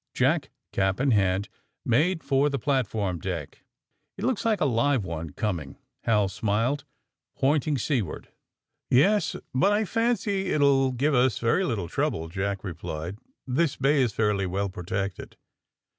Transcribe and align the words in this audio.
Jack, 0.15 0.49
cap 0.71 0.99
in 0.99 1.11
hand, 1.11 1.47
made 1.85 2.23
for 2.23 2.49
the 2.49 2.57
platform 2.57 3.19
deck. 3.19 3.59
^*It 4.19 4.25
looks 4.25 4.43
like 4.43 4.59
a 4.59 4.65
live 4.65 5.03
one 5.05 5.29
coming," 5.29 5.77
Hal 6.05 6.27
smiled, 6.27 6.85
pointing 7.37 7.77
seaward. 7.77 8.29
108 8.89 8.89
THE 8.89 8.95
SUBMAEINE 8.95 9.13
BOYS 9.13 9.23
'^Yes; 9.23 9.41
but 9.53 9.71
I 9.71 9.85
fancy 9.85 10.47
it 10.53 10.59
will 10.59 10.91
give 10.91 11.13
ns 11.13 11.37
very 11.37 11.63
little 11.63 11.87
trouble,'^ 11.87 12.31
Jack 12.31 12.63
replied. 12.63 13.19
^^This 13.47 13.79
bay 13.79 14.01
is 14.01 14.11
fairly 14.11 14.47
well 14.47 14.69
protected. 14.69 15.37